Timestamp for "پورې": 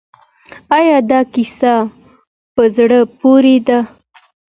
3.19-3.55